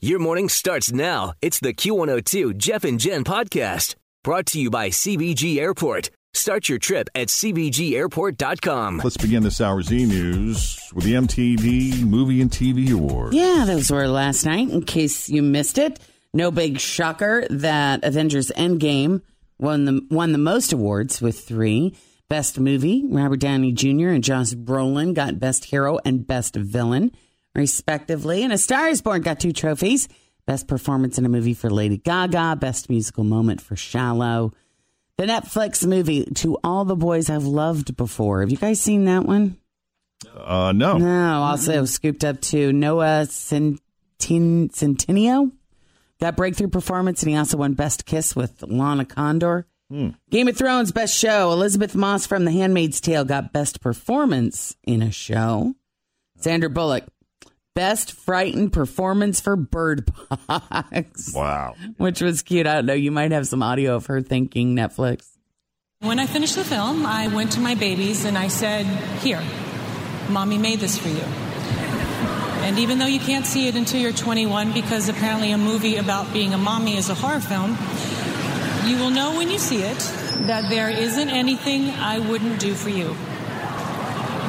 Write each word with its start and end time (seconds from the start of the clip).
Your 0.00 0.18
morning 0.18 0.50
starts 0.50 0.92
now. 0.92 1.32
It's 1.40 1.58
the 1.58 1.72
Q102 1.72 2.58
Jeff 2.58 2.84
and 2.84 3.00
Jen 3.00 3.24
podcast 3.24 3.94
brought 4.22 4.44
to 4.48 4.60
you 4.60 4.68
by 4.68 4.90
CVG 4.90 5.56
Airport. 5.56 6.10
Start 6.34 6.68
your 6.68 6.78
trip 6.78 7.08
at 7.14 7.28
CVGAirport.com. 7.28 9.00
Let's 9.02 9.16
begin 9.16 9.42
this 9.42 9.58
hour's 9.58 9.90
e 9.90 10.04
news 10.04 10.78
with 10.94 11.04
the 11.04 11.14
MTV 11.14 12.02
Movie 12.04 12.42
and 12.42 12.50
TV 12.50 12.92
Awards. 12.92 13.34
Yeah, 13.34 13.64
those 13.66 13.90
were 13.90 14.06
last 14.06 14.44
night. 14.44 14.68
In 14.68 14.82
case 14.82 15.30
you 15.30 15.40
missed 15.42 15.78
it, 15.78 15.98
no 16.34 16.50
big 16.50 16.78
shocker 16.78 17.46
that 17.48 18.04
Avengers 18.04 18.52
Endgame 18.54 19.22
won 19.58 19.86
the 19.86 20.06
won 20.10 20.32
the 20.32 20.38
most 20.38 20.74
awards 20.74 21.22
with 21.22 21.40
three. 21.40 21.96
Best 22.28 22.60
movie, 22.60 23.02
Robert 23.08 23.40
Downey 23.40 23.72
Jr. 23.72 24.08
and 24.08 24.22
Josh 24.22 24.50
Brolin 24.52 25.14
got 25.14 25.38
Best 25.40 25.64
Hero 25.64 25.98
and 26.04 26.26
Best 26.26 26.54
Villain, 26.54 27.12
respectively. 27.56 28.42
And 28.44 28.52
A 28.52 28.58
Star 28.58 28.88
Is 28.88 29.02
Born 29.02 29.22
got 29.22 29.40
two 29.40 29.52
trophies: 29.52 30.08
Best 30.46 30.68
Performance 30.68 31.18
in 31.18 31.24
a 31.26 31.28
Movie 31.28 31.54
for 31.54 31.70
Lady 31.70 31.96
Gaga, 31.98 32.56
Best 32.60 32.88
Musical 32.90 33.24
Moment 33.24 33.60
for 33.60 33.74
Shallow. 33.76 34.52
The 35.18 35.24
Netflix 35.24 35.86
movie 35.86 36.26
To 36.34 36.58
All 36.62 36.84
the 36.84 36.94
Boys 36.94 37.30
I've 37.30 37.44
Loved 37.46 37.96
Before. 37.96 38.40
Have 38.42 38.50
you 38.50 38.58
guys 38.58 38.80
seen 38.80 39.06
that 39.06 39.24
one? 39.24 39.56
Uh, 40.36 40.72
no. 40.72 40.98
No. 40.98 41.42
Also 41.42 41.84
scooped 41.86 42.22
up 42.24 42.40
to 42.42 42.72
Noah 42.72 43.26
Centin- 43.26 43.78
Centineo. 44.20 45.52
Got 46.20 46.36
breakthrough 46.36 46.68
performance, 46.68 47.22
and 47.22 47.30
he 47.30 47.36
also 47.36 47.56
won 47.56 47.74
Best 47.74 48.04
Kiss 48.06 48.36
with 48.36 48.62
Lana 48.62 49.04
Condor. 49.04 49.66
Game 50.30 50.48
of 50.48 50.56
Thrones 50.56 50.90
Best 50.92 51.16
Show. 51.16 51.52
Elisabeth 51.52 51.94
Moss 51.94 52.26
from 52.26 52.44
The 52.44 52.50
Handmaid's 52.50 53.00
Tale 53.00 53.24
got 53.24 53.52
Best 53.52 53.80
Performance 53.80 54.76
in 54.82 55.00
a 55.00 55.10
Show. 55.12 55.74
Sandra 56.38 56.68
Bullock, 56.68 57.04
Best 57.76 58.12
Frightened 58.12 58.72
Performance 58.72 59.38
for 59.42 59.54
Bird 59.54 60.10
Box. 60.48 61.32
Wow. 61.34 61.74
Which 61.98 62.22
was 62.22 62.40
cute. 62.40 62.66
I 62.66 62.76
don't 62.76 62.86
know. 62.86 62.94
You 62.94 63.12
might 63.12 63.32
have 63.32 63.46
some 63.46 63.62
audio 63.62 63.96
of 63.96 64.06
her 64.06 64.22
thanking 64.22 64.74
Netflix. 64.74 65.28
When 66.00 66.18
I 66.18 66.24
finished 66.24 66.56
the 66.56 66.64
film, 66.64 67.04
I 67.04 67.28
went 67.28 67.52
to 67.52 67.60
my 67.60 67.74
babies 67.74 68.24
and 68.24 68.38
I 68.38 68.48
said, 68.48 68.86
Here, 69.20 69.42
mommy 70.30 70.56
made 70.56 70.80
this 70.80 70.96
for 70.96 71.08
you. 71.08 71.20
And 72.64 72.78
even 72.78 72.98
though 72.98 73.06
you 73.06 73.20
can't 73.20 73.44
see 73.44 73.68
it 73.68 73.76
until 73.76 74.00
you're 74.00 74.12
21, 74.12 74.72
because 74.72 75.10
apparently 75.10 75.52
a 75.52 75.58
movie 75.58 75.96
about 75.96 76.32
being 76.32 76.54
a 76.54 76.58
mommy 76.58 76.96
is 76.96 77.10
a 77.10 77.14
horror 77.14 77.40
film, 77.40 77.76
you 78.86 78.96
will 78.96 79.10
know 79.10 79.36
when 79.36 79.50
you 79.50 79.58
see 79.58 79.82
it 79.82 79.98
that 80.46 80.70
there 80.70 80.88
isn't 80.88 81.28
anything 81.28 81.90
I 81.90 82.20
wouldn't 82.20 82.58
do 82.58 82.72
for 82.74 82.88
you. 82.88 83.14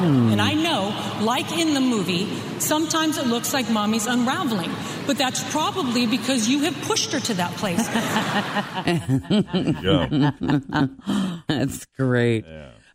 And 0.00 0.40
I 0.40 0.54
know, 0.54 0.94
like 1.22 1.50
in 1.58 1.74
the 1.74 1.80
movie, 1.80 2.26
sometimes 2.60 3.18
it 3.18 3.26
looks 3.26 3.52
like 3.52 3.68
mommy's 3.70 4.06
unraveling, 4.06 4.70
but 5.06 5.18
that's 5.18 5.42
probably 5.52 6.06
because 6.06 6.48
you 6.48 6.60
have 6.60 6.74
pushed 6.82 7.12
her 7.12 7.20
to 7.20 7.34
that 7.34 7.52
place. 7.56 7.86
Yeah. 9.82 10.30
That's 11.48 11.84
great. 11.96 12.44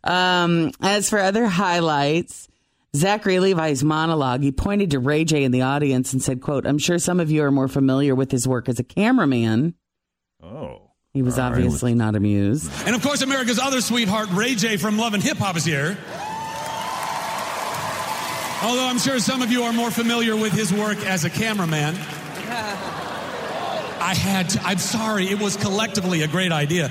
Um, 0.02 0.70
as 0.80 1.08
for 1.10 1.18
other 1.18 1.46
highlights, 1.46 2.48
Zachary 2.96 3.40
Levi's 3.40 3.82
monologue, 3.82 4.42
he 4.42 4.52
pointed 4.52 4.90
to 4.92 4.98
Ray 4.98 5.24
J 5.24 5.44
in 5.44 5.52
the 5.52 5.62
audience 5.62 6.12
and 6.12 6.22
said, 6.22 6.40
quote, 6.40 6.66
I'm 6.66 6.78
sure 6.78 6.98
some 6.98 7.20
of 7.20 7.30
you 7.30 7.42
are 7.42 7.50
more 7.50 7.68
familiar 7.68 8.14
with 8.14 8.30
his 8.30 8.46
work 8.46 8.68
as 8.68 8.78
a 8.78 8.84
cameraman. 8.84 9.74
Oh. 10.42 10.90
He 11.12 11.22
was 11.22 11.38
All 11.38 11.50
right. 11.50 11.56
obviously 11.56 11.94
not 11.94 12.16
amused. 12.16 12.70
And 12.86 12.94
of 12.96 13.02
course, 13.02 13.22
America's 13.22 13.58
other 13.60 13.80
sweetheart, 13.80 14.28
Ray 14.32 14.54
J 14.56 14.76
from 14.76 14.98
Love 14.98 15.14
and 15.14 15.22
Hip 15.22 15.36
Hop, 15.38 15.56
is 15.56 15.64
here. 15.64 15.96
Although 18.64 18.86
I'm 18.86 18.98
sure 18.98 19.18
some 19.18 19.42
of 19.42 19.52
you 19.52 19.62
are 19.64 19.72
more 19.74 19.90
familiar 19.90 20.34
with 20.36 20.52
his 20.52 20.72
work 20.72 20.98
as 21.04 21.24
a 21.24 21.30
cameraman. 21.30 21.94
I 24.00 24.14
had 24.14 24.48
to, 24.50 24.62
I'm 24.62 24.78
sorry, 24.78 25.28
it 25.28 25.38
was 25.38 25.56
collectively 25.56 26.22
a 26.22 26.28
great 26.28 26.50
idea. 26.50 26.90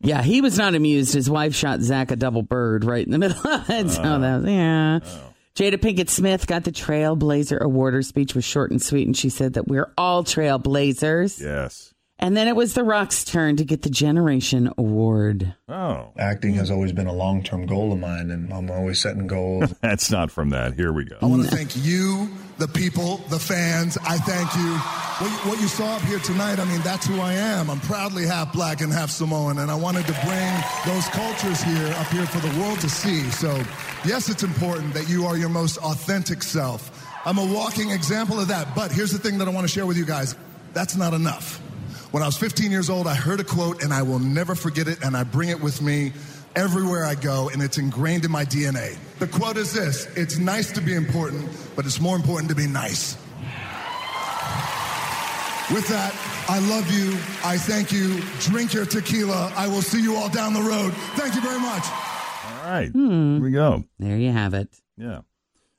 Yeah, 0.00 0.22
he 0.22 0.40
was 0.40 0.56
not 0.56 0.74
amused. 0.74 1.12
His 1.12 1.28
wife 1.28 1.54
shot 1.54 1.80
Zach 1.80 2.10
a 2.10 2.16
double 2.16 2.42
bird 2.42 2.84
right 2.84 3.04
in 3.04 3.12
the 3.12 3.18
middle 3.18 3.46
of 3.46 3.68
it. 3.68 3.86
Uh, 3.86 3.88
so 3.88 4.18
that 4.18 4.36
was, 4.42 4.50
yeah. 4.50 5.00
Oh. 5.02 5.34
Jada 5.54 5.74
Pinkett 5.74 6.08
Smith 6.08 6.46
got 6.46 6.64
the 6.64 6.72
Trailblazer 6.72 7.60
Award. 7.60 7.92
Her 7.92 8.02
speech 8.02 8.34
was 8.34 8.44
short 8.44 8.70
and 8.70 8.80
sweet, 8.80 9.06
and 9.06 9.14
she 9.14 9.28
said 9.28 9.52
that 9.54 9.68
we're 9.68 9.92
all 9.98 10.24
trailblazers. 10.24 11.38
Yes. 11.40 11.92
And 12.22 12.36
then 12.36 12.48
it 12.48 12.54
was 12.54 12.74
The 12.74 12.84
Rock's 12.84 13.24
turn 13.24 13.56
to 13.56 13.64
get 13.64 13.80
the 13.80 13.88
Generation 13.88 14.70
Award. 14.76 15.54
Oh. 15.70 16.12
Acting 16.18 16.52
has 16.54 16.70
always 16.70 16.92
been 16.92 17.06
a 17.06 17.14
long 17.14 17.42
term 17.42 17.64
goal 17.64 17.92
of 17.92 17.98
mine, 17.98 18.30
and 18.30 18.52
I'm 18.52 18.70
always 18.70 19.00
setting 19.00 19.26
goals. 19.26 19.70
That's 19.80 20.10
not 20.10 20.30
from 20.30 20.50
that. 20.50 20.74
Here 20.74 20.92
we 20.92 21.06
go. 21.06 21.16
I 21.22 21.26
want 21.26 21.44
to 21.44 21.48
thank 21.48 21.74
you, 21.82 22.28
the 22.58 22.68
people, 22.68 23.18
the 23.30 23.38
fans. 23.38 23.96
I 24.06 24.18
thank 24.18 24.54
you. 24.54 24.76
What, 25.24 25.30
you. 25.30 25.50
what 25.50 25.60
you 25.62 25.66
saw 25.66 25.96
up 25.96 26.02
here 26.02 26.18
tonight, 26.18 26.60
I 26.60 26.66
mean, 26.66 26.82
that's 26.82 27.06
who 27.06 27.20
I 27.20 27.32
am. 27.32 27.70
I'm 27.70 27.80
proudly 27.80 28.26
half 28.26 28.52
black 28.52 28.82
and 28.82 28.92
half 28.92 29.10
Samoan, 29.10 29.58
and 29.58 29.70
I 29.70 29.74
wanted 29.74 30.06
to 30.06 30.12
bring 30.12 30.94
those 30.94 31.08
cultures 31.08 31.62
here 31.62 31.94
up 31.96 32.06
here 32.08 32.26
for 32.26 32.46
the 32.46 32.60
world 32.60 32.80
to 32.80 32.90
see. 32.90 33.22
So, 33.30 33.62
yes, 34.04 34.28
it's 34.28 34.42
important 34.42 34.92
that 34.92 35.08
you 35.08 35.24
are 35.24 35.38
your 35.38 35.48
most 35.48 35.78
authentic 35.78 36.42
self. 36.42 37.06
I'm 37.24 37.38
a 37.38 37.54
walking 37.54 37.90
example 37.90 38.38
of 38.38 38.48
that. 38.48 38.74
But 38.74 38.92
here's 38.92 39.10
the 39.10 39.18
thing 39.18 39.38
that 39.38 39.48
I 39.48 39.50
want 39.50 39.66
to 39.66 39.72
share 39.72 39.86
with 39.86 39.96
you 39.96 40.04
guys 40.04 40.36
that's 40.72 40.96
not 40.96 41.14
enough. 41.14 41.60
When 42.10 42.24
I 42.24 42.26
was 42.26 42.36
15 42.36 42.72
years 42.72 42.90
old, 42.90 43.06
I 43.06 43.14
heard 43.14 43.38
a 43.38 43.44
quote, 43.44 43.84
and 43.84 43.92
I 43.92 44.02
will 44.02 44.18
never 44.18 44.56
forget 44.56 44.88
it, 44.88 45.04
and 45.04 45.16
I 45.16 45.22
bring 45.22 45.48
it 45.48 45.60
with 45.60 45.80
me 45.80 46.12
everywhere 46.56 47.04
I 47.04 47.14
go, 47.14 47.48
and 47.50 47.62
it's 47.62 47.78
ingrained 47.78 48.24
in 48.24 48.32
my 48.32 48.44
DNA. 48.44 48.98
The 49.20 49.28
quote 49.28 49.56
is 49.56 49.72
this 49.72 50.06
It's 50.16 50.36
nice 50.36 50.72
to 50.72 50.80
be 50.80 50.94
important, 50.94 51.48
but 51.76 51.86
it's 51.86 52.00
more 52.00 52.16
important 52.16 52.48
to 52.50 52.56
be 52.56 52.66
nice. 52.66 53.16
With 55.72 55.86
that, 55.86 56.12
I 56.48 56.58
love 56.68 56.90
you. 56.90 57.12
I 57.44 57.56
thank 57.56 57.92
you. 57.92 58.20
Drink 58.40 58.74
your 58.74 58.86
tequila. 58.86 59.52
I 59.54 59.68
will 59.68 59.82
see 59.82 60.02
you 60.02 60.16
all 60.16 60.28
down 60.28 60.52
the 60.52 60.62
road. 60.62 60.92
Thank 61.14 61.36
you 61.36 61.40
very 61.40 61.60
much. 61.60 61.84
All 61.86 62.68
right. 62.68 62.88
Hmm. 62.88 63.34
Here 63.34 63.42
we 63.44 63.50
go. 63.52 63.84
There 64.00 64.16
you 64.16 64.32
have 64.32 64.54
it. 64.54 64.68
Yeah. 64.96 65.20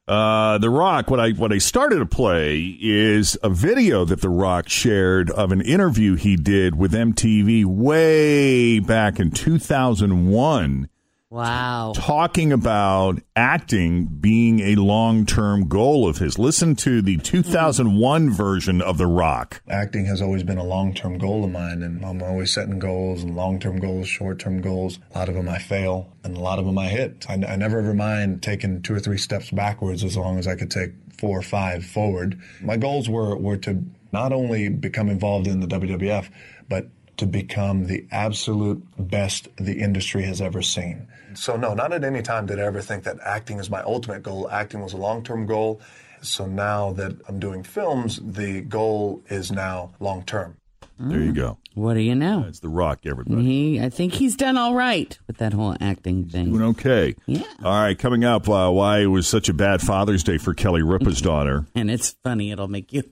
Uh, 0.07 0.57
the 0.57 0.69
Rock. 0.69 1.09
What 1.09 1.19
I 1.19 1.31
what 1.31 1.53
I 1.53 1.59
started 1.59 2.00
to 2.00 2.06
play 2.06 2.78
is 2.81 3.38
a 3.44 3.50
video 3.50 4.03
that 4.06 4.22
The 4.22 4.29
Rock 4.29 4.67
shared 4.67 5.29
of 5.29 5.51
an 5.51 5.62
interview 5.62 6.16
he 6.16 6.35
did 6.35 6.75
with 6.75 6.91
MTV 6.91 7.66
way 7.66 8.79
back 8.79 9.19
in 9.19 9.31
2001, 9.31 10.90
Wow. 11.31 11.94
talking 11.96 12.52
about 12.52 13.22
acting 13.38 14.06
being 14.06 14.59
a 14.59 14.75
long 14.75 15.25
term 15.25 15.69
goal 15.69 16.06
of 16.06 16.18
his. 16.18 16.38
Listen 16.38 16.75
to 16.75 17.02
the 17.02 17.16
2001 17.18 18.30
version 18.31 18.81
of 18.81 18.97
The 18.97 19.08
Rock. 19.08 19.62
Acting 19.70 20.08
has 20.08 20.22
always 20.22 20.44
been 20.44 20.58
a 20.58 20.64
long 20.66 20.94
term 20.94 21.18
goal 21.18 21.46
of 21.46 21.52
mine, 21.52 21.84
and 21.84 22.03
I'm 22.03 22.22
always 22.22 22.53
setting 22.53 22.80
goals 22.80 23.24
and 23.24 23.34
long 23.34 23.62
term 23.62 23.80
goals, 23.80 24.09
short 24.09 24.40
term 24.40 24.59
goals. 24.59 25.00
A 25.16 25.20
lot 25.20 25.30
of 25.30 25.36
them 25.36 25.47
I 25.47 25.58
fail, 25.59 26.12
and 26.25 26.36
a 26.36 26.40
lot 26.41 26.59
of 26.59 26.66
them 26.66 26.78
I 26.78 26.90
hit. 26.90 27.25
I, 27.30 27.36
I 27.36 27.56
never 27.56 27.80
ever 27.80 27.94
mind 27.94 28.44
taking 28.44 28.81
two 28.81 28.94
or 28.94 29.00
three 29.00 29.18
steps 29.18 29.52
backwards 29.52 30.03
as 30.03 30.18
long 30.18 30.38
as 30.38 30.47
I 30.47 30.56
could 30.56 30.70
take 30.70 30.91
four 31.18 31.40
or 31.40 31.44
five 31.44 31.86
forward. 31.86 32.41
My 32.62 32.75
goals 32.75 33.08
were, 33.08 33.38
were 33.38 33.58
to 33.58 33.81
not 34.11 34.34
only 34.34 34.67
become 34.67 35.08
involved 35.08 35.47
in 35.47 35.61
the 35.61 35.67
WWF, 35.67 36.29
but 36.67 36.90
to 37.22 37.28
become 37.28 37.85
the 37.85 38.03
absolute 38.12 38.84
best 38.97 39.47
the 39.58 39.79
industry 39.79 40.23
has 40.23 40.41
ever 40.41 40.64
seen. 40.64 41.08
So, 41.35 41.56
no, 41.56 41.76
not 41.76 41.94
at 41.94 42.03
any 42.03 42.23
time 42.23 42.47
did 42.47 42.59
I 42.59 42.64
ever 42.64 42.82
think 42.82 43.03
that 43.03 43.18
acting 43.23 43.59
is 43.59 43.70
my 43.70 43.84
ultimate 43.84 44.23
goal. 44.23 44.50
Acting 44.50 44.82
was 44.82 44.94
a 44.94 44.97
long 44.97 45.23
term 45.23 45.46
goal. 45.46 45.82
So 46.23 46.47
now 46.47 46.94
that 46.94 47.16
I'm 47.29 47.40
doing 47.40 47.62
films, 47.62 48.20
the 48.23 48.62
goal 48.62 49.22
is 49.29 49.52
now 49.52 49.91
long 50.00 50.23
term. 50.23 50.58
There 50.97 51.20
you 51.20 51.32
go. 51.32 51.59
What 51.76 51.94
do 51.94 52.00
you 52.00 52.16
know? 52.16 52.46
It's 52.47 52.59
The 52.59 52.70
Rock, 52.70 53.02
everybody. 53.06 53.44
He, 53.44 53.82
I 53.82 53.90
think 53.90 54.14
he's 54.14 54.35
done 54.35 54.58
all 54.58 54.74
right 54.74 55.17
with 55.28 55.38
that 55.38 55.53
whole 55.53 55.76
acting 55.79 56.26
thing. 56.26 56.52
Doing 56.52 56.70
okay. 56.70 57.16
Yeah. 57.28 57.44
All 57.64 57.82
right, 57.84 57.97
coming 57.97 58.24
up, 58.24 58.50
uh, 58.50 58.70
why 58.72 59.00
it 59.00 59.08
was 59.08 59.28
such 59.28 59.47
a 59.47 59.53
bad 59.53 59.82
Father's 59.82 60.24
Day 60.24 60.40
for 60.40 60.56
Kelly 60.56 60.82
Ripa's 60.82 61.22
daughter. 61.22 61.66
And 61.76 61.90
it's 61.90 62.16
funny. 62.24 62.52
It'll 62.52 62.67
make 62.67 62.94
you. 62.94 63.03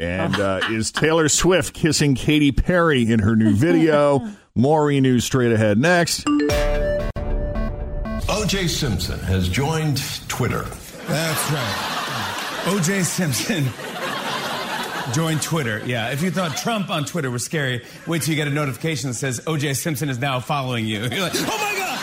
And 0.00 0.40
uh, 0.40 0.60
is 0.70 0.90
Taylor 0.90 1.28
Swift 1.28 1.74
kissing 1.74 2.14
Katy 2.14 2.52
Perry 2.52 3.10
in 3.10 3.20
her 3.20 3.36
new 3.36 3.52
video? 3.52 4.26
More 4.54 4.90
E 4.90 4.98
News 5.00 5.24
straight 5.24 5.52
ahead 5.52 5.76
next. 5.76 6.26
O.J. 8.28 8.66
Simpson 8.68 9.20
has 9.20 9.48
joined 9.48 10.02
Twitter. 10.28 10.62
That's 11.06 11.50
right. 11.52 11.90
OJ 12.64 13.04
Simpson 13.04 13.64
Join 15.14 15.38
Twitter. 15.40 15.82
Yeah, 15.84 16.12
if 16.12 16.22
you 16.22 16.30
thought 16.30 16.56
Trump 16.56 16.88
on 16.88 17.04
Twitter 17.04 17.30
was 17.30 17.44
scary, 17.44 17.84
wait 18.06 18.22
till 18.22 18.30
you 18.30 18.36
get 18.36 18.46
a 18.48 18.50
notification 18.50 19.10
that 19.10 19.14
says 19.14 19.40
OJ 19.40 19.76
Simpson 19.76 20.08
is 20.08 20.18
now 20.18 20.40
following 20.40 20.86
you. 20.86 21.00
You're 21.10 21.20
like, 21.20 21.32
oh 21.34 21.58
my 21.58 21.74
God! 21.76 21.98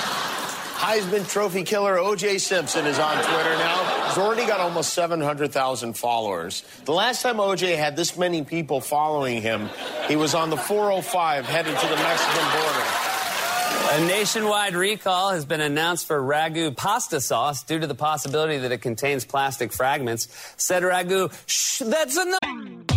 Heisman 0.76 1.30
Trophy 1.30 1.64
killer 1.64 1.98
O.J. 1.98 2.38
Simpson 2.38 2.86
is 2.86 3.00
on 3.00 3.16
Twitter 3.16 3.58
now. 3.58 3.97
He's 4.08 4.18
already 4.18 4.46
got 4.46 4.60
almost 4.60 4.94
700,000 4.94 5.94
followers. 5.94 6.64
The 6.86 6.94
last 6.94 7.22
time 7.22 7.40
O.J. 7.40 7.76
had 7.76 7.96
this 7.96 8.18
many 8.18 8.44
people 8.44 8.82
following 8.82 9.42
him, 9.42 9.70
he 10.08 10.16
was 10.16 10.34
on 10.34 10.50
the 10.50 10.58
405 10.58 11.46
headed 11.46 11.78
to 11.78 11.88
the 11.88 11.96
Mexican 11.96 12.52
border. 12.52 13.08
A 13.90 14.08
nationwide 14.08 14.76
recall 14.76 15.32
has 15.32 15.46
been 15.46 15.62
announced 15.62 16.08
for 16.08 16.20
ragu 16.20 16.76
pasta 16.76 17.22
sauce 17.22 17.64
due 17.64 17.80
to 17.80 17.88
the 17.88 17.96
possibility 17.96 18.58
that 18.58 18.72
it 18.72 18.82
contains 18.82 19.24
plastic 19.24 19.72
fragments. 19.72 20.28
Said 20.58 20.84
ragu, 20.84 21.32
shh, 21.46 21.84
that's 21.86 22.18
enough. 22.18 22.97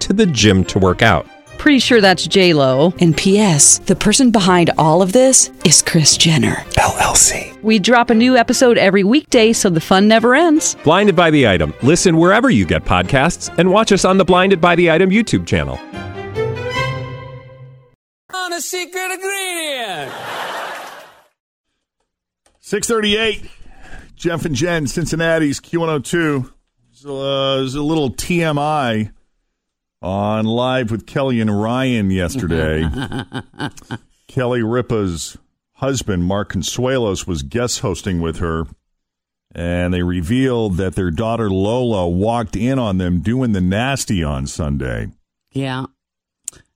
to 0.00 0.12
the 0.12 0.26
gym 0.26 0.64
to 0.64 0.78
work 0.78 1.02
out. 1.02 1.26
Pretty 1.60 1.78
sure 1.78 2.00
that's 2.00 2.26
J 2.26 2.54
Lo. 2.54 2.94
And 3.00 3.14
P.S. 3.14 3.80
The 3.80 3.94
person 3.94 4.30
behind 4.30 4.70
all 4.78 5.02
of 5.02 5.12
this 5.12 5.50
is 5.62 5.82
Kris 5.82 6.16
Jenner 6.16 6.54
LLC. 6.78 7.62
We 7.62 7.78
drop 7.78 8.08
a 8.08 8.14
new 8.14 8.34
episode 8.34 8.78
every 8.78 9.04
weekday, 9.04 9.52
so 9.52 9.68
the 9.68 9.78
fun 9.78 10.08
never 10.08 10.34
ends. 10.34 10.74
Blinded 10.84 11.14
by 11.14 11.30
the 11.30 11.46
item. 11.46 11.74
Listen 11.82 12.16
wherever 12.16 12.48
you 12.48 12.64
get 12.64 12.86
podcasts, 12.86 13.54
and 13.58 13.70
watch 13.70 13.92
us 13.92 14.06
on 14.06 14.16
the 14.16 14.24
Blinded 14.24 14.58
by 14.58 14.74
the 14.74 14.90
Item 14.90 15.10
YouTube 15.10 15.46
channel. 15.46 15.78
On 18.32 18.52
a 18.54 18.60
secret 18.62 19.10
ingredient. 19.12 20.12
638. 22.60 23.50
Jeff 24.16 24.46
and 24.46 24.54
Jen, 24.54 24.86
Cincinnati's 24.86 25.60
Q102. 25.60 26.50
So, 26.92 27.18
uh, 27.18 27.56
there's 27.56 27.74
a 27.74 27.82
little 27.82 28.10
TMI 28.10 29.12
on 30.02 30.44
Live 30.46 30.90
with 30.90 31.06
Kelly 31.06 31.40
and 31.40 31.60
Ryan 31.60 32.10
yesterday. 32.10 32.88
Kelly 34.28 34.62
Ripa's 34.62 35.36
husband, 35.74 36.24
Mark 36.24 36.52
Consuelos, 36.52 37.26
was 37.26 37.42
guest 37.42 37.80
hosting 37.80 38.20
with 38.20 38.38
her, 38.38 38.64
and 39.54 39.92
they 39.92 40.02
revealed 40.02 40.76
that 40.76 40.94
their 40.94 41.10
daughter 41.10 41.50
Lola 41.50 42.08
walked 42.08 42.56
in 42.56 42.78
on 42.78 42.98
them 42.98 43.20
doing 43.20 43.52
the 43.52 43.60
nasty 43.60 44.22
on 44.22 44.46
Sunday. 44.46 45.08
Yeah. 45.52 45.86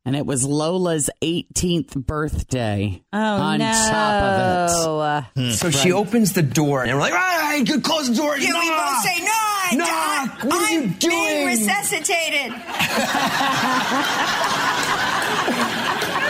And 0.06 0.14
it 0.14 0.26
was 0.26 0.44
Lola's 0.44 1.08
18th 1.22 2.04
birthday. 2.04 3.02
Oh, 3.10 3.18
on 3.18 3.58
no. 3.60 3.72
top 3.72 4.22
of 4.22 5.24
it. 5.36 5.40
Hmm. 5.40 5.50
So 5.52 5.70
she 5.70 5.92
opens 5.92 6.34
the 6.34 6.42
door, 6.42 6.82
and 6.82 6.92
we're 6.92 7.00
like, 7.00 7.14
all 7.14 7.18
right, 7.18 7.62
good, 7.66 7.82
close 7.82 8.10
the 8.10 8.16
door. 8.16 8.36
Yeah, 8.36 8.52
we 8.52 8.68
both 8.68 9.02
say, 9.02 9.24
no, 9.24 9.30
I 9.32 9.70
Knock, 9.76 9.88
don't. 9.88 10.13
What 10.44 10.62
are 10.62 10.74
I'm 10.74 10.82
you 10.82 10.88
doing?" 10.90 11.10
being 11.10 11.46
resuscitated. 11.46 12.52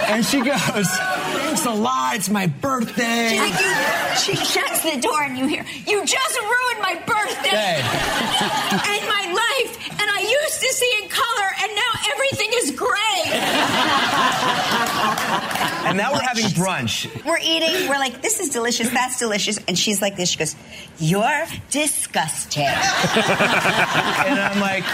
And 0.07 0.25
she 0.25 0.41
goes, 0.43 0.57
thanks 0.61 1.65
a 1.65 1.71
lot, 1.71 2.15
it's 2.17 2.29
my 2.29 2.47
birthday. 2.47 3.39
Like, 3.39 3.59
you- 3.59 3.75
she 4.21 4.37
shuts 4.37 4.83
the 4.83 5.01
door 5.01 5.23
and 5.23 5.37
you 5.37 5.47
hear, 5.49 5.65
you 5.87 6.05
just 6.05 6.39
ruined 6.41 6.81
my 6.83 6.95
birthday 7.05 7.49
Hey. 7.49 7.81
and 7.83 9.09
my 9.09 9.25
life. 9.33 9.91
And 9.91 10.09
I 10.11 10.21
used 10.21 10.61
to 10.61 10.69
see 10.73 10.93
in 11.03 11.09
color 11.09 11.49
and 11.63 11.73
now 11.75 12.13
everything 12.15 12.51
is 12.63 12.71
gray. 12.79 13.23
And 15.87 15.99
now 15.99 16.13
we're 16.13 16.21
having 16.21 16.45
brunch. 16.47 17.07
We're 17.25 17.39
eating. 17.43 17.89
We're 17.89 17.99
like, 17.99 18.23
this 18.23 18.41
is 18.41 18.49
delicious. 18.51 18.89
That's 18.91 19.19
delicious. 19.19 19.59
And 19.69 19.79
she's 19.79 20.01
like 20.01 20.17
this. 20.17 20.31
She 20.31 20.39
goes, 20.39 20.57
you're 20.99 21.45
disgusting. 21.71 22.65
and 22.65 24.41
I'm 24.41 24.61
like, 24.61 24.85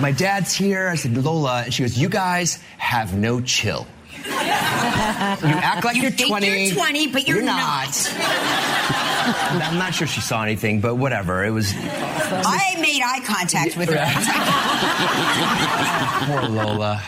my 0.00 0.12
dad's 0.12 0.52
here. 0.54 0.88
I 0.88 0.94
said, 0.96 1.16
Lola. 1.16 1.62
And 1.64 1.74
she 1.74 1.82
goes, 1.82 1.98
you 1.98 2.08
guys 2.08 2.56
have 2.78 3.14
no 3.16 3.40
chill. 3.40 3.86
You 4.24 4.32
act 4.32 5.84
like 5.84 5.96
You 5.96 6.08
are 6.08 6.10
think 6.10 6.28
20. 6.30 6.64
you're 6.66 6.74
20, 6.74 7.06
but 7.08 7.28
you're 7.28 7.42
not. 7.42 7.88
I'm 8.10 9.78
not 9.78 9.94
sure 9.94 10.06
she 10.06 10.20
saw 10.20 10.42
anything, 10.42 10.80
but 10.80 10.96
whatever. 10.96 11.44
It 11.44 11.50
was 11.50 11.72
I 12.30 12.76
made 12.80 13.02
eye 13.02 13.20
contact 13.24 13.76
with 13.76 13.88
her. 13.90 13.96
poor 16.26 16.42
Lola. 16.48 17.02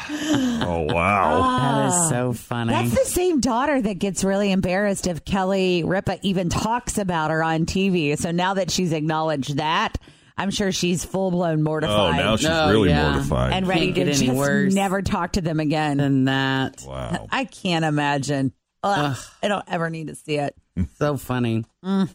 Oh, 0.61 0.81
wow. 0.93 1.59
That 1.59 1.87
is 1.89 2.09
so 2.11 2.33
funny. 2.33 2.73
That's 2.73 2.91
the 2.91 3.05
same 3.11 3.41
daughter 3.41 3.81
that 3.81 3.95
gets 3.99 4.23
really 4.25 4.53
embarrassed 4.53 5.07
if 5.07 5.25
Kelly 5.25 5.83
Ripa 5.85 6.19
even 6.23 6.49
talks 6.49 6.99
about 6.99 7.31
her 7.31 7.43
on 7.43 7.67
TV. 7.67 8.17
So 8.19 8.31
now 8.31 8.55
that 8.55 8.71
she's 8.71 8.93
acknowledged 8.93 9.57
that, 9.57 9.97
I'm 10.37 10.51
sure 10.51 10.71
she's 10.71 11.05
full 11.05 11.31
blown 11.31 11.63
mortified. 11.63 12.21
Oh, 12.21 12.23
now 12.23 12.37
she's 12.37 12.49
Oh, 12.49 12.71
really 12.71 12.91
yeah. 12.91 13.11
mortified. 13.13 13.53
and 13.55 13.67
ready 13.67 13.93
to 13.93 14.05
just 14.05 14.27
worse. 14.29 14.73
never 14.75 15.03
talk 15.03 15.33
to 15.33 15.41
them 15.41 15.59
again. 15.61 15.97
than 15.97 16.27
that. 16.27 16.85
wow. 16.87 17.27
I 17.31 17.45
can't 17.45 17.85
imagine. 17.85 18.53
Ugh, 18.85 19.17
I 19.43 19.49
don't 19.49 19.65
ever 19.67 19.91
need 19.91 20.07
to 20.07 20.15
see 20.15 20.37
it. 20.37 20.55
So 20.99 21.17
funny. 21.17 21.65
Mm. 21.85 22.15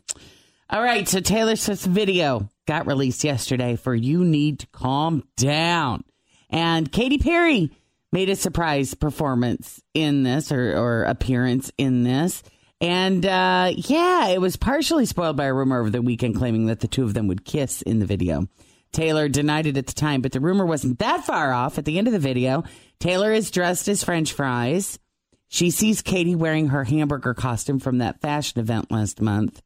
All 0.70 0.82
right, 0.82 1.06
so 1.08 1.20
Taylor 1.20 1.58
Swift's 1.58 1.86
video 1.86 2.50
got 2.65 2.88
released 2.88 3.24
yesterday 3.24 3.75
for 3.75 3.94
You 3.94 4.24
Need 4.24 4.60
to 4.60 4.68
Calm 4.68 5.24
Down. 5.38 6.04
And 6.50 6.92
Katy 6.92 7.18
Perry 7.18 7.71
made 8.12 8.30
a 8.30 8.36
surprise 8.36 8.94
performance 8.94 9.81
in 9.94 10.24
this 10.24 10.51
or, 10.51 10.77
or 10.77 11.04
appearance 11.04 11.71
in 11.77 12.04
this. 12.04 12.44
And 12.80 13.25
uh, 13.25 13.71
yeah, 13.75 14.27
it 14.27 14.42
was 14.42 14.56
partially 14.56 15.06
spoiled 15.06 15.38
by 15.38 15.45
a 15.45 15.54
rumor 15.54 15.80
over 15.80 15.89
the 15.89 16.01
weekend 16.01 16.36
claiming 16.36 16.68
that 16.68 16.80
the 16.81 16.88
two 16.88 17.04
of 17.04 17.13
them 17.13 17.27
would 17.27 17.45
kiss 17.45 17.81
in 17.81 18.00
the 18.00 18.06
video. 18.06 18.48
Taylor 18.92 19.27
denied 19.27 19.65
it 19.65 19.77
at 19.77 19.88
the 19.88 19.94
time, 19.94 20.21
but 20.21 20.31
the 20.31 20.39
rumor 20.39 20.65
wasn't 20.65 21.00
that 21.00 21.25
far 21.25 21.51
off. 21.51 21.77
At 21.77 21.86
the 21.86 21.98
end 21.98 22.07
of 22.07 22.13
the 22.13 22.19
video, 22.19 22.63
Taylor 23.00 23.33
is 23.33 23.50
dressed 23.50 23.88
as 23.88 24.04
French 24.04 24.34
fries. 24.34 25.00
She 25.48 25.72
sees 25.72 26.01
Katy 26.01 26.36
wearing 26.36 26.67
her 26.67 26.84
hamburger 26.84 27.34
costume 27.34 27.79
from 27.79 27.98
that 27.98 28.22
fashion 28.22 28.60
event 28.60 28.91
last 28.91 29.22
month. 29.22 29.62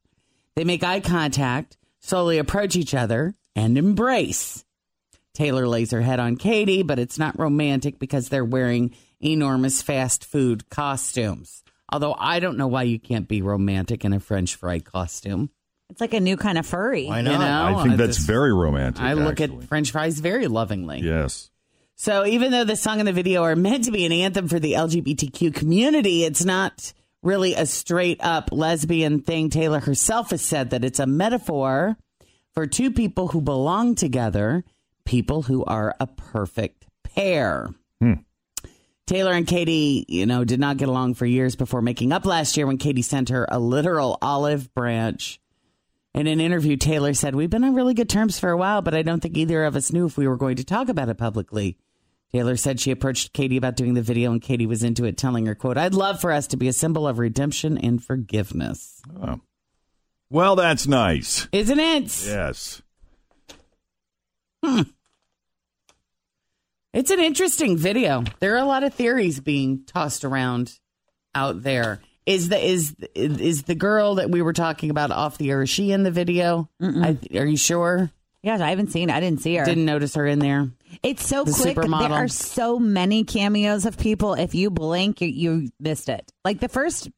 They 0.55 0.63
make 0.63 0.83
eye 0.83 1.01
contact, 1.01 1.77
slowly 2.07 2.37
approach 2.37 2.75
each 2.75 2.93
other, 2.93 3.35
and 3.55 3.77
embrace. 3.77 4.63
Taylor 5.33 5.67
lays 5.67 5.91
her 5.91 6.01
head 6.01 6.19
on 6.19 6.35
Katy, 6.37 6.83
but 6.83 6.99
it's 6.99 7.19
not 7.19 7.37
romantic 7.37 7.99
because 7.99 8.29
they're 8.29 8.45
wearing 8.45 8.95
enormous 9.21 9.81
fast 9.81 10.23
food 10.25 10.69
costumes. 10.69 11.63
Although 11.91 12.15
I 12.17 12.39
don't 12.39 12.57
know 12.57 12.67
why 12.67 12.83
you 12.83 12.99
can't 12.99 13.27
be 13.27 13.41
romantic 13.41 14.03
in 14.05 14.13
a 14.13 14.19
French 14.19 14.55
fry 14.55 14.79
costume. 14.79 15.49
It's 15.89 16.01
like 16.01 16.13
a 16.13 16.19
new 16.19 16.37
kind 16.37 16.57
of 16.57 16.65
furry. 16.65 17.05
Why 17.07 17.19
You 17.19 17.23
not? 17.29 17.39
know, 17.39 17.77
I 17.79 17.83
think 17.83 17.97
that's 17.97 18.17
just- 18.17 18.27
very 18.27 18.53
romantic. 18.53 19.01
I 19.01 19.13
look 19.13 19.39
actually. 19.39 19.57
at 19.57 19.63
French 19.65 19.91
fries 19.91 20.19
very 20.19 20.47
lovingly. 20.47 20.99
Yes. 21.01 21.49
So 21.95 22.25
even 22.25 22.51
though 22.51 22.63
the 22.65 22.75
song 22.75 22.99
and 22.99 23.07
the 23.07 23.13
video 23.13 23.43
are 23.43 23.55
meant 23.55 23.85
to 23.85 23.91
be 23.91 24.05
an 24.05 24.11
anthem 24.11 24.47
for 24.47 24.59
the 24.59 24.73
LGBTQ 24.73 25.53
community, 25.53 26.25
it's 26.25 26.43
not 26.45 26.93
really 27.23 27.53
a 27.53 27.65
straight 27.65 28.19
up 28.21 28.49
lesbian 28.51 29.21
thing. 29.21 29.49
Taylor 29.49 29.79
herself 29.79 30.31
has 30.31 30.41
said 30.41 30.69
that 30.69 30.83
it's 30.83 30.99
a 30.99 31.05
metaphor 31.07 31.97
for 32.53 32.65
two 32.65 32.91
people 32.91 33.29
who 33.29 33.41
belong 33.41 33.95
together, 33.95 34.63
people 35.05 35.43
who 35.43 35.63
are 35.65 35.95
a 35.99 36.07
perfect 36.07 36.85
pair. 37.03 37.69
Hmm. 37.99 38.13
Taylor 39.05 39.31
and 39.31 39.47
Katy, 39.47 40.05
you 40.09 40.25
know, 40.25 40.43
did 40.43 40.59
not 40.59 40.77
get 40.77 40.89
along 40.89 41.13
for 41.13 41.25
years 41.25 41.55
before 41.55 41.81
making 41.81 42.11
up 42.11 42.25
last 42.25 42.57
year 42.57 42.67
when 42.67 42.77
Katy 42.77 43.01
sent 43.01 43.29
her 43.29 43.47
a 43.49 43.57
literal 43.57 44.17
olive 44.21 44.73
branch. 44.73 45.39
In 46.13 46.27
an 46.27 46.41
interview, 46.41 46.77
Taylor 46.77 47.13
said, 47.13 47.35
We've 47.35 47.49
been 47.49 47.63
on 47.63 47.75
really 47.75 47.93
good 47.93 48.09
terms 48.09 48.39
for 48.39 48.49
a 48.49 48.57
while, 48.57 48.81
but 48.81 48.95
I 48.95 49.03
don't 49.03 49.21
think 49.21 49.37
either 49.37 49.63
of 49.63 49.75
us 49.75 49.93
knew 49.93 50.07
if 50.07 50.17
we 50.17 50.27
were 50.27 50.35
going 50.35 50.57
to 50.57 50.63
talk 50.63 50.89
about 50.89 51.09
it 51.09 51.17
publicly. 51.17 51.77
Taylor 52.31 52.57
said 52.57 52.79
she 52.79 52.91
approached 52.91 53.33
Katy 53.33 53.57
about 53.57 53.77
doing 53.77 53.93
the 53.93 54.01
video, 54.01 54.31
and 54.31 54.41
Katy 54.41 54.65
was 54.65 54.83
into 54.83 55.05
it, 55.05 55.17
telling 55.17 55.45
her, 55.45 55.55
quote, 55.55 55.77
I'd 55.77 55.93
love 55.93 56.19
for 56.19 56.31
us 56.31 56.47
to 56.47 56.57
be 56.57 56.67
a 56.67 56.73
symbol 56.73 57.07
of 57.07 57.19
redemption 57.19 57.77
and 57.77 58.03
forgiveness. 58.03 59.01
Oh. 59.21 59.39
Well, 60.29 60.57
that's 60.57 60.87
nice. 60.87 61.47
Isn't 61.53 61.79
it? 61.79 62.25
Yes. 62.25 62.81
Hmm. 64.63 64.81
It's 66.93 67.11
an 67.11 67.19
interesting 67.19 67.77
video. 67.77 68.23
There 68.39 68.55
are 68.55 68.59
a 68.59 68.65
lot 68.65 68.83
of 68.83 68.93
theories 68.93 69.39
being 69.39 69.83
tossed 69.85 70.25
around 70.25 70.79
out 71.35 71.61
there. 71.61 72.01
Is 72.25 72.49
the 72.49 72.59
is 72.59 72.93
is 73.15 73.63
the 73.63 73.75
girl 73.75 74.15
that 74.15 74.29
we 74.29 74.41
were 74.41 74.51
talking 74.51 74.89
about 74.89 75.11
off 75.11 75.37
the 75.37 75.51
air? 75.51 75.61
Is 75.61 75.69
she 75.69 75.91
in 75.91 76.03
the 76.03 76.11
video? 76.11 76.69
I, 76.81 77.17
are 77.35 77.45
you 77.45 77.55
sure? 77.55 78.11
Yes, 78.43 78.59
I 78.61 78.69
haven't 78.69 78.91
seen. 78.91 79.09
I 79.09 79.19
didn't 79.19 79.41
see 79.41 79.55
her. 79.55 79.63
Didn't 79.63 79.85
notice 79.85 80.15
her 80.15 80.25
in 80.25 80.39
there. 80.39 80.69
It's 81.03 81.25
so 81.25 81.43
The 81.43 81.51
quick. 81.51 81.75
There 81.75 82.11
are 82.11 82.27
so 82.27 82.79
many 82.79 83.23
cameos 83.23 83.85
of 83.85 83.97
people. 83.97 84.33
If 84.33 84.55
you 84.55 84.69
blink, 84.69 85.21
you, 85.21 85.27
you 85.27 85.69
missed 85.79 86.09
it. 86.09 86.31
Like 86.45 86.59
the 86.59 86.69
first, 86.69 87.09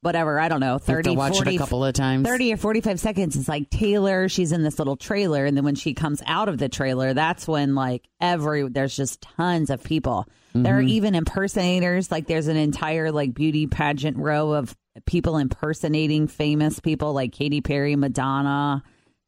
whatever, 0.00 0.38
I 0.38 0.48
don't 0.48 0.60
know, 0.60 0.72
have 0.72 0.80
to 0.82 0.92
30, 0.92 1.16
watch 1.16 1.40
it 1.40 1.48
a 1.48 1.56
couple 1.56 1.84
of 1.84 1.94
times. 1.94 2.26
30 2.28 2.52
or 2.52 2.56
45 2.56 3.00
seconds. 3.00 3.36
It's 3.36 3.48
like 3.48 3.70
Taylor, 3.70 4.28
she's 4.28 4.52
in 4.52 4.62
this 4.62 4.78
little 4.78 4.96
trailer. 4.96 5.44
And 5.46 5.56
then 5.56 5.64
when 5.64 5.74
she 5.76 5.94
comes 5.94 6.22
out 6.26 6.48
of 6.48 6.58
the 6.58 6.68
trailer, 6.68 7.14
that's 7.14 7.46
when 7.48 7.74
like 7.74 8.08
every, 8.20 8.68
there's 8.68 8.94
just 8.96 9.22
tons 9.22 9.70
of 9.70 9.82
people. 9.82 10.26
There 10.56 10.78
are 10.78 10.82
Mhm. 10.82 10.88
even 10.90 11.14
impersonators. 11.16 12.12
Like 12.12 12.26
there's 12.28 12.46
an 12.46 12.56
entire 12.56 13.10
like 13.10 13.34
beauty 13.34 13.66
pageant 13.66 14.18
row 14.18 14.52
of 14.52 14.76
people 15.04 15.36
impersonating 15.38 16.28
famous 16.28 16.78
people 16.78 17.12
like 17.12 17.32
Katy 17.32 17.60
Perry, 17.60 17.96
Madonna, 17.96 18.84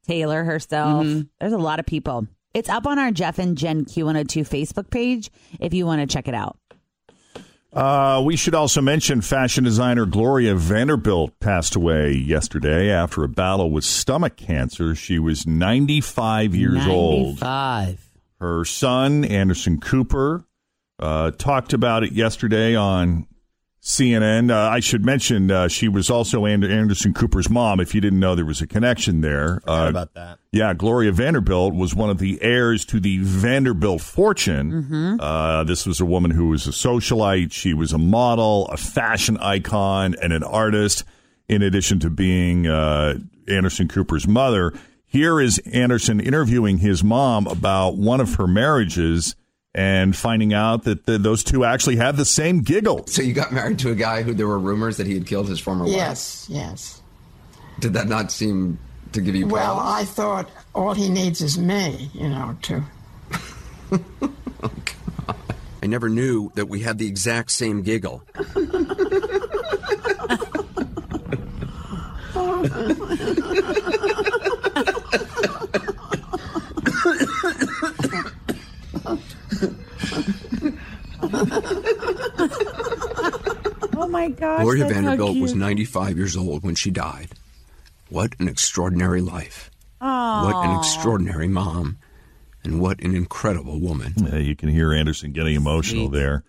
Taylor 0.07 0.45
herself. 0.45 1.05
Mhm. 1.05 1.27
There's 1.41 1.51
a 1.51 1.57
lot 1.57 1.79
of 1.79 1.85
people. 1.85 2.27
It's 2.53 2.69
up 2.69 2.87
on 2.87 2.97
our 2.97 3.11
Jeff 3.11 3.39
and 3.39 3.57
Jen 3.57 3.85
Q102 3.85 4.47
Facebook 4.47 4.89
page 4.89 5.31
if 5.59 5.73
you 5.73 5.85
want 5.85 6.01
to 6.01 6.07
check 6.13 6.27
it 6.27 6.33
out. 6.33 6.57
Uh, 7.73 8.23
we 8.25 8.35
should 8.35 8.55
also 8.55 8.81
mention 8.81 9.21
fashion 9.21 9.63
designer 9.63 10.05
Gloria 10.05 10.55
Vanderbilt 10.55 11.37
passed 11.39 11.75
away 11.75 12.11
yesterday 12.11 12.89
after 12.89 13.23
a 13.23 13.29
battle 13.29 13.69
with 13.69 13.83
stomach 13.83 14.37
cancer. 14.37 14.95
She 14.95 15.19
was 15.19 15.45
95 15.45 16.55
years 16.55 16.87
old. 16.87 17.41
95. 17.41 18.09
Her 18.39 18.65
son, 18.65 19.25
Anderson 19.25 19.79
Cooper, 19.79 20.45
uh, 20.99 21.31
talked 21.31 21.73
about 21.73 22.03
it 22.03 22.13
yesterday 22.13 22.75
on 22.75 23.27
CNN. 23.87 24.51
Uh, 24.51 24.69
I 24.69 24.81
should 24.81 25.05
mention 25.05 25.49
uh, 25.49 25.69
she 25.69 25.87
was 25.87 26.09
also 26.09 26.45
Anderson 26.45 27.13
Cooper's 27.13 27.49
mom. 27.49 27.79
If 27.79 27.95
you 27.95 28.01
didn't 28.01 28.19
know, 28.19 28.35
there 28.35 28.43
was 28.43 28.61
a 28.61 28.67
connection 28.67 29.21
there. 29.21 29.61
Uh, 29.65 29.87
about 29.89 30.13
that. 30.13 30.39
Yeah, 30.51 30.73
Gloria 30.73 31.13
Vanderbilt 31.13 31.73
was 31.73 31.95
one 31.95 32.09
of 32.09 32.17
the 32.17 32.37
heirs 32.41 32.83
to 32.87 32.99
the 32.99 33.19
Vanderbilt 33.19 34.01
fortune. 34.01 34.83
Mhm. 34.91 35.17
Uh, 35.21 35.63
this 35.63 35.85
was 35.85 36.01
a 36.01 36.05
woman 36.05 36.31
who 36.31 36.49
was 36.49 36.67
a 36.67 36.71
socialite. 36.71 37.53
She 37.53 37.73
was 37.73 37.93
a 37.93 37.97
model, 37.97 38.67
a 38.67 38.75
fashion 38.75 39.37
icon, 39.37 40.15
and 40.21 40.33
an 40.33 40.43
artist, 40.43 41.05
in 41.47 41.61
addition 41.61 41.99
to 41.99 42.09
being 42.09 42.67
uh, 42.67 43.19
Anderson 43.47 43.87
Cooper's 43.87 44.27
mother. 44.27 44.73
Here 45.05 45.39
is 45.39 45.59
Anderson 45.71 46.19
interviewing 46.19 46.79
his 46.79 47.05
mom 47.05 47.47
about 47.47 47.95
one 47.95 48.19
of 48.19 48.35
her 48.35 48.47
marriages 48.47 49.37
and 49.73 50.15
finding 50.15 50.53
out 50.53 50.83
that 50.83 51.05
the, 51.05 51.17
those 51.17 51.43
two 51.43 51.63
actually 51.63 51.97
had 51.97 52.17
the 52.17 52.25
same 52.25 52.61
giggle. 52.61 53.05
So 53.07 53.21
you 53.21 53.33
got 53.33 53.51
married 53.51 53.79
to 53.79 53.91
a 53.91 53.95
guy 53.95 54.23
who 54.23 54.33
there 54.33 54.47
were 54.47 54.59
rumors 54.59 54.97
that 54.97 55.07
he 55.07 55.13
had 55.13 55.27
killed 55.27 55.47
his 55.47 55.59
former 55.59 55.85
wife. 55.85 55.93
Yes, 55.93 56.47
yes. 56.49 57.01
Did 57.79 57.93
that 57.93 58.07
not 58.07 58.31
seem 58.31 58.79
to 59.13 59.21
give 59.21 59.35
you 59.35 59.47
Well, 59.47 59.75
pause? 59.75 60.01
I 60.01 60.05
thought 60.05 60.49
all 60.73 60.93
he 60.93 61.09
needs 61.09 61.41
is 61.41 61.57
me, 61.57 62.09
you 62.13 62.29
know, 62.29 62.57
to. 62.63 62.83
Oh, 64.63 64.71
I 65.83 65.85
never 65.85 66.09
knew 66.09 66.51
that 66.55 66.67
we 66.67 66.81
had 66.81 66.97
the 66.97 67.05
exact 67.05 67.51
same 67.51 67.83
giggle. 67.83 68.23
Oh 83.99 84.07
my 84.07 84.29
gosh. 84.29 84.61
Gloria 84.61 84.83
that's 84.83 84.93
so 84.93 85.01
Vanderbilt 85.01 85.37
was 85.37 85.55
95 85.55 86.17
years 86.17 86.37
old 86.37 86.63
when 86.63 86.75
she 86.75 86.91
died. 86.91 87.29
What 88.09 88.35
an 88.39 88.47
extraordinary 88.47 89.21
life. 89.21 89.71
Aw. 90.01 90.45
What 90.45 90.65
an 90.65 90.77
extraordinary 90.77 91.47
mom. 91.47 91.97
And 92.63 92.79
what 92.79 92.99
an 93.01 93.15
incredible 93.15 93.79
woman. 93.79 94.13
Yeah, 94.17 94.37
you 94.37 94.55
can 94.55 94.69
hear 94.69 94.93
Anderson 94.93 95.31
getting 95.31 95.55
emotional 95.55 96.09
there. 96.09 96.43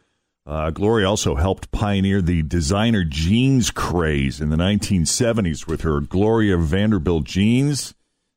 Uh, 0.47 0.71
Gloria 0.71 1.09
also 1.09 1.35
helped 1.35 1.71
pioneer 1.71 2.23
the 2.23 2.43
designer 2.43 3.05
jeans 3.05 3.71
craze 3.71 4.41
in 4.41 4.49
the 4.49 4.57
1970s 4.57 5.67
with 5.67 5.83
her 5.83 6.01
Gloria 6.01 6.57
Vanderbilt 6.57 7.25
jeans. 7.25 7.95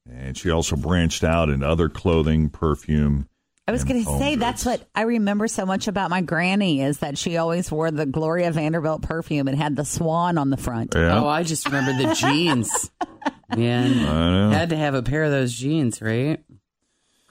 And 0.09 0.37
she 0.37 0.49
also 0.49 0.75
branched 0.75 1.23
out 1.23 1.49
into 1.49 1.67
other 1.67 1.89
clothing, 1.89 2.49
perfume. 2.49 3.27
I 3.71 3.73
was 3.73 3.85
going 3.85 4.03
to 4.03 4.17
say 4.19 4.31
goods. 4.31 4.41
that's 4.41 4.65
what 4.65 4.85
I 4.93 5.03
remember 5.03 5.47
so 5.47 5.65
much 5.65 5.87
about 5.87 6.09
my 6.09 6.19
granny 6.19 6.81
is 6.81 6.99
that 6.99 7.17
she 7.17 7.37
always 7.37 7.71
wore 7.71 7.89
the 7.89 8.05
Gloria 8.05 8.51
Vanderbilt 8.51 9.01
perfume. 9.01 9.47
It 9.47 9.55
had 9.55 9.77
the 9.77 9.85
swan 9.85 10.37
on 10.37 10.49
the 10.49 10.57
front. 10.57 10.93
Yeah. 10.93 11.21
Oh, 11.21 11.27
I 11.27 11.43
just 11.43 11.65
remember 11.65 11.93
the 11.93 12.13
jeans. 12.13 12.91
Man, 13.55 14.51
I 14.51 14.53
had 14.53 14.71
to 14.71 14.75
have 14.75 14.93
a 14.93 15.01
pair 15.01 15.23
of 15.23 15.31
those 15.31 15.53
jeans, 15.53 16.01
right? 16.01 16.43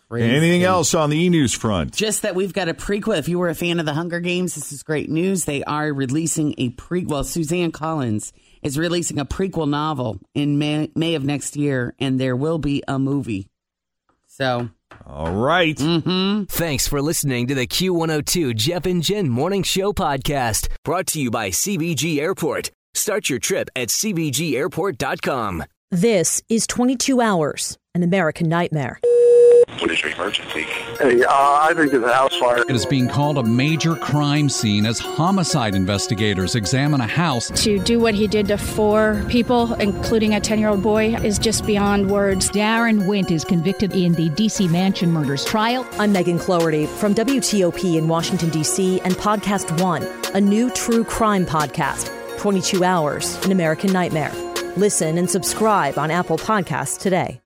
Crazy. 0.08 0.34
Anything 0.34 0.62
else 0.62 0.94
on 0.94 1.10
the 1.10 1.18
e 1.18 1.28
news 1.28 1.52
front? 1.52 1.92
Just 1.92 2.22
that 2.22 2.34
we've 2.34 2.54
got 2.54 2.70
a 2.70 2.74
prequel. 2.74 3.18
If 3.18 3.28
you 3.28 3.38
were 3.38 3.50
a 3.50 3.54
fan 3.54 3.78
of 3.78 3.84
the 3.84 3.92
Hunger 3.92 4.20
Games, 4.20 4.54
this 4.54 4.72
is 4.72 4.82
great 4.82 5.10
news. 5.10 5.44
They 5.44 5.62
are 5.64 5.92
releasing 5.92 6.54
a 6.56 6.70
prequel. 6.70 7.22
Suzanne 7.22 7.70
Collins 7.70 8.32
is 8.62 8.78
releasing 8.78 9.18
a 9.18 9.26
prequel 9.26 9.68
novel 9.68 10.20
in 10.34 10.58
May, 10.58 10.90
May 10.94 11.16
of 11.16 11.24
next 11.24 11.54
year, 11.54 11.94
and 11.98 12.18
there 12.18 12.34
will 12.34 12.58
be 12.58 12.82
a 12.88 12.98
movie. 12.98 13.50
So, 14.26 14.70
All 15.06 15.34
right. 15.34 15.76
Mm-hmm. 15.76 16.44
Thanks 16.44 16.86
for 16.86 17.02
listening 17.02 17.46
to 17.48 17.54
the 17.54 17.66
Q102 17.66 18.54
Jeff 18.54 18.86
and 18.86 19.02
Jen 19.02 19.28
Morning 19.28 19.62
Show 19.62 19.92
podcast, 19.92 20.68
brought 20.84 21.06
to 21.08 21.20
you 21.20 21.30
by 21.30 21.50
CVG 21.50 22.18
Airport. 22.18 22.70
Start 22.94 23.28
your 23.28 23.38
trip 23.38 23.68
at 23.76 23.88
CVGAirport.com. 23.88 25.64
This 25.90 26.42
is 26.48 26.66
22 26.66 27.20
Hours, 27.20 27.76
an 27.94 28.02
American 28.02 28.48
nightmare. 28.48 29.00
What 29.78 29.90
is 29.90 30.02
your 30.02 30.12
emergency? 30.12 30.62
Hey, 30.98 31.22
uh, 31.22 31.28
I 31.30 31.72
think 31.74 31.92
it's 31.92 32.04
a 32.04 32.12
house 32.12 32.36
fire. 32.36 32.64
It 32.68 32.74
is 32.74 32.84
being 32.84 33.08
called 33.08 33.38
a 33.38 33.42
major 33.42 33.94
crime 33.94 34.48
scene 34.48 34.84
as 34.84 34.98
homicide 34.98 35.74
investigators 35.74 36.54
examine 36.54 37.00
a 37.00 37.06
house. 37.06 37.50
To 37.62 37.78
do 37.78 37.98
what 37.98 38.14
he 38.14 38.26
did 38.26 38.48
to 38.48 38.58
four 38.58 39.24
people, 39.28 39.74
including 39.74 40.34
a 40.34 40.40
10 40.40 40.58
year 40.58 40.68
old 40.68 40.82
boy, 40.82 41.14
is 41.16 41.38
just 41.38 41.64
beyond 41.66 42.10
words. 42.10 42.50
Daron 42.50 43.06
Wint 43.06 43.30
is 43.30 43.44
convicted 43.44 43.94
in 43.94 44.12
the 44.12 44.28
D.C. 44.30 44.68
Mansion 44.68 45.12
murders 45.12 45.44
trial. 45.44 45.86
I'm 45.98 46.12
Megan 46.12 46.38
Cloherty 46.38 46.86
from 46.86 47.14
WTOP 47.14 47.96
in 47.96 48.08
Washington, 48.08 48.50
D.C., 48.50 49.00
and 49.00 49.14
Podcast 49.14 49.80
One, 49.80 50.06
a 50.34 50.40
new 50.40 50.70
true 50.70 51.04
crime 51.04 51.46
podcast. 51.46 52.10
22 52.38 52.84
Hours, 52.84 53.42
an 53.44 53.52
American 53.52 53.92
nightmare. 53.92 54.32
Listen 54.76 55.18
and 55.18 55.30
subscribe 55.30 55.98
on 55.98 56.10
Apple 56.10 56.38
Podcasts 56.38 56.98
today. 56.98 57.40